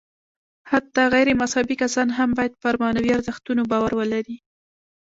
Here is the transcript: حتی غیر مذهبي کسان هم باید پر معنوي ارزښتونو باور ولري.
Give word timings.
حتی 0.71 1.03
غیر 1.13 1.27
مذهبي 1.41 1.75
کسان 1.83 2.07
هم 2.17 2.29
باید 2.37 2.53
پر 2.63 2.73
معنوي 2.81 3.09
ارزښتونو 3.13 3.61
باور 3.71 3.91
ولري. 3.99 4.37